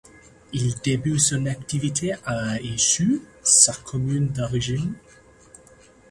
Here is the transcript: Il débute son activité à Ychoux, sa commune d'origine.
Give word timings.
Il 0.51 0.73
débute 0.79 1.19
son 1.19 1.45
activité 1.45 2.13
à 2.25 2.59
Ychoux, 2.59 3.21
sa 3.43 3.71
commune 3.73 4.29
d'origine. 4.29 4.95